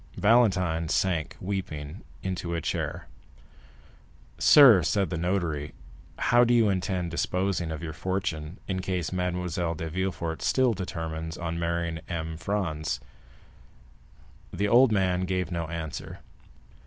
[0.17, 3.05] Valentine sank weeping into a chair.
[4.39, 5.75] "Sir," said the notary,
[6.17, 11.37] "how do you intend disposing of your fortune in case Mademoiselle de Villefort still determines
[11.37, 12.35] on marrying M.
[12.35, 12.99] Franz?"
[14.51, 16.21] The old man gave no answer.